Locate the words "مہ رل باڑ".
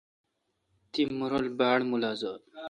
1.17-1.79